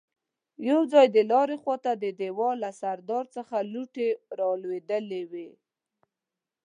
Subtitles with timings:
[0.69, 5.49] يو ځای د لارې خواته د دېوال له سرداو څخه لوټې رالوېدلې وې.